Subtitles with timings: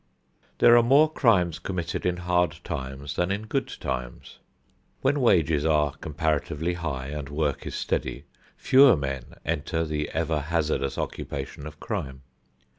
[0.57, 4.39] There are more crimes committed in hard times than in good times.
[5.01, 8.25] When wages are comparatively high and work is steady
[8.57, 12.23] fewer men enter the extra hazardous occupation of crime.